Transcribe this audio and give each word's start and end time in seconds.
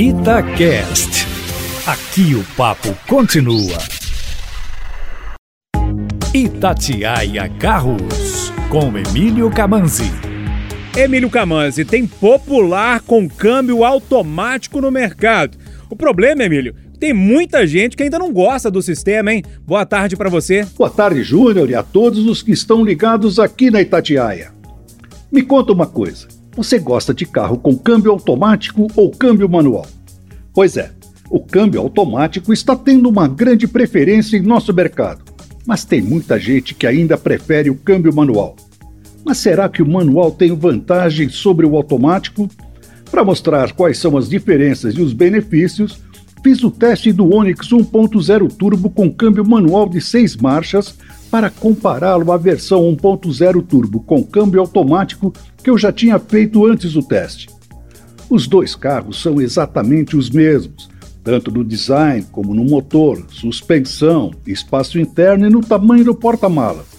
Itacast. 0.00 1.26
Aqui 1.84 2.32
o 2.36 2.44
papo 2.56 2.96
continua. 3.08 3.78
Itatiaia 6.32 7.48
Carros, 7.58 8.52
com 8.70 8.96
Emílio 8.96 9.50
Camanzi. 9.50 10.12
Emílio 10.96 11.28
Camanzi, 11.28 11.84
tem 11.84 12.06
popular 12.06 13.00
com 13.00 13.28
câmbio 13.28 13.82
automático 13.82 14.80
no 14.80 14.92
mercado. 14.92 15.58
O 15.90 15.96
problema, 15.96 16.44
Emílio, 16.44 16.76
tem 17.00 17.12
muita 17.12 17.66
gente 17.66 17.96
que 17.96 18.04
ainda 18.04 18.20
não 18.20 18.32
gosta 18.32 18.70
do 18.70 18.80
sistema, 18.80 19.32
hein? 19.32 19.42
Boa 19.66 19.84
tarde 19.84 20.16
para 20.16 20.30
você. 20.30 20.64
Boa 20.76 20.90
tarde, 20.90 21.24
Júnior, 21.24 21.68
e 21.68 21.74
a 21.74 21.82
todos 21.82 22.24
os 22.24 22.40
que 22.40 22.52
estão 22.52 22.84
ligados 22.84 23.40
aqui 23.40 23.68
na 23.68 23.80
Itatiaia. 23.80 24.52
Me 25.32 25.42
conta 25.42 25.72
uma 25.72 25.88
coisa. 25.88 26.37
Você 26.58 26.76
gosta 26.76 27.14
de 27.14 27.24
carro 27.24 27.56
com 27.56 27.78
câmbio 27.78 28.10
automático 28.10 28.88
ou 28.96 29.12
câmbio 29.12 29.48
manual? 29.48 29.86
Pois 30.52 30.76
é, 30.76 30.90
o 31.30 31.38
câmbio 31.38 31.80
automático 31.80 32.52
está 32.52 32.74
tendo 32.74 33.08
uma 33.08 33.28
grande 33.28 33.68
preferência 33.68 34.36
em 34.36 34.42
nosso 34.42 34.74
mercado, 34.74 35.22
mas 35.64 35.84
tem 35.84 36.02
muita 36.02 36.36
gente 36.36 36.74
que 36.74 36.84
ainda 36.84 37.16
prefere 37.16 37.70
o 37.70 37.76
câmbio 37.76 38.12
manual. 38.12 38.56
Mas 39.24 39.38
será 39.38 39.68
que 39.68 39.80
o 39.80 39.88
manual 39.88 40.32
tem 40.32 40.52
vantagem 40.52 41.28
sobre 41.28 41.64
o 41.64 41.76
automático? 41.76 42.50
Para 43.08 43.22
mostrar 43.22 43.70
quais 43.70 43.96
são 43.96 44.16
as 44.16 44.28
diferenças 44.28 44.94
e 44.94 45.00
os 45.00 45.12
benefícios, 45.12 46.00
fiz 46.42 46.62
o 46.62 46.70
teste 46.70 47.12
do 47.12 47.34
Onix 47.34 47.68
1.0 47.68 48.52
Turbo 48.52 48.90
com 48.90 49.12
câmbio 49.12 49.46
manual 49.46 49.88
de 49.88 50.00
6 50.00 50.36
marchas 50.36 50.94
para 51.30 51.50
compará-lo 51.50 52.32
à 52.32 52.36
versão 52.36 52.82
1.0 52.94 53.66
Turbo 53.66 54.00
com 54.00 54.22
câmbio 54.22 54.60
automático 54.60 55.32
que 55.62 55.70
eu 55.70 55.76
já 55.76 55.92
tinha 55.92 56.18
feito 56.18 56.66
antes 56.66 56.92
do 56.92 57.02
teste. 57.02 57.48
Os 58.30 58.46
dois 58.46 58.74
carros 58.74 59.20
são 59.20 59.40
exatamente 59.40 60.16
os 60.16 60.30
mesmos, 60.30 60.88
tanto 61.24 61.50
no 61.50 61.64
design 61.64 62.24
como 62.30 62.54
no 62.54 62.64
motor, 62.64 63.24
suspensão, 63.30 64.32
espaço 64.46 64.98
interno 64.98 65.46
e 65.46 65.50
no 65.50 65.60
tamanho 65.60 66.04
do 66.04 66.14
porta-malas. 66.14 66.98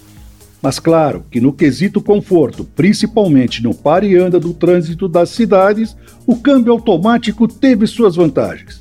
Mas 0.61 0.77
claro 0.77 1.23
que 1.31 1.39
no 1.39 1.53
quesito 1.53 2.01
conforto, 2.01 2.65
principalmente 2.75 3.63
no 3.63 3.73
pare 3.73 4.09
e 4.09 4.17
anda 4.17 4.39
do 4.39 4.53
trânsito 4.53 5.07
das 5.07 5.29
cidades, 5.29 5.95
o 6.27 6.35
câmbio 6.35 6.73
automático 6.73 7.47
teve 7.47 7.87
suas 7.87 8.15
vantagens 8.17 8.78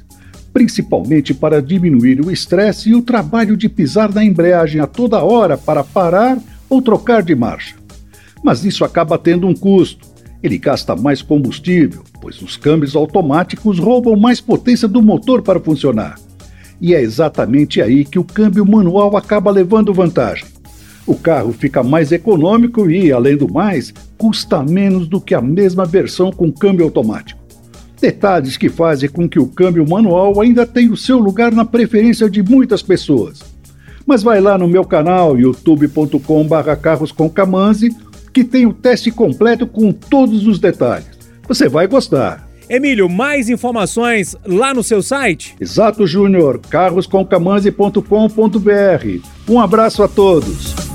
principalmente 0.58 1.32
para 1.32 1.62
diminuir 1.62 2.20
o 2.20 2.32
estresse 2.32 2.90
e 2.90 2.94
o 2.96 3.00
trabalho 3.00 3.56
de 3.56 3.68
pisar 3.68 4.12
na 4.12 4.24
embreagem 4.24 4.80
a 4.80 4.88
toda 4.88 5.22
hora 5.22 5.56
para 5.56 5.84
parar 5.84 6.36
ou 6.68 6.82
trocar 6.82 7.22
de 7.22 7.32
marcha. 7.32 7.76
Mas 8.42 8.64
isso 8.64 8.84
acaba 8.84 9.16
tendo 9.16 9.46
um 9.46 9.54
custo. 9.54 10.04
Ele 10.42 10.58
gasta 10.58 10.96
mais 10.96 11.22
combustível, 11.22 12.02
pois 12.20 12.42
os 12.42 12.56
câmbios 12.56 12.96
automáticos 12.96 13.78
roubam 13.78 14.16
mais 14.16 14.40
potência 14.40 14.88
do 14.88 15.00
motor 15.00 15.42
para 15.42 15.60
funcionar. 15.60 16.18
E 16.80 16.92
é 16.92 17.00
exatamente 17.00 17.80
aí 17.80 18.04
que 18.04 18.18
o 18.18 18.24
câmbio 18.24 18.66
manual 18.66 19.16
acaba 19.16 19.52
levando 19.52 19.94
vantagem. 19.94 20.46
O 21.06 21.14
carro 21.14 21.52
fica 21.52 21.84
mais 21.84 22.10
econômico 22.10 22.90
e, 22.90 23.12
além 23.12 23.36
do 23.36 23.48
mais, 23.48 23.94
custa 24.16 24.60
menos 24.64 25.06
do 25.06 25.20
que 25.20 25.36
a 25.36 25.40
mesma 25.40 25.84
versão 25.84 26.32
com 26.32 26.50
câmbio 26.50 26.84
automático. 26.84 27.37
Detalhes 28.00 28.56
que 28.56 28.68
fazem 28.68 29.08
com 29.08 29.28
que 29.28 29.38
o 29.38 29.46
câmbio 29.46 29.88
manual 29.88 30.40
ainda 30.40 30.64
tenha 30.64 30.92
o 30.92 30.96
seu 30.96 31.18
lugar 31.18 31.52
na 31.52 31.64
preferência 31.64 32.30
de 32.30 32.42
muitas 32.42 32.82
pessoas. 32.82 33.40
Mas 34.06 34.22
vai 34.22 34.40
lá 34.40 34.56
no 34.56 34.68
meu 34.68 34.84
canal 34.84 35.38
youtube.com.br 35.38 36.76
carroscomcamanzi 36.80 37.94
que 38.32 38.44
tem 38.44 38.66
o 38.66 38.72
teste 38.72 39.10
completo 39.10 39.66
com 39.66 39.92
todos 39.92 40.46
os 40.46 40.58
detalhes. 40.58 41.18
Você 41.46 41.68
vai 41.68 41.86
gostar. 41.86 42.48
Emílio, 42.70 43.08
mais 43.08 43.48
informações 43.48 44.36
lá 44.46 44.74
no 44.74 44.82
seu 44.82 45.02
site? 45.02 45.56
Exato, 45.58 46.06
Júnior, 46.06 46.60
carroscomcamanzi.com.br. 46.68 49.28
Um 49.48 49.58
abraço 49.58 50.02
a 50.02 50.08
todos. 50.08 50.87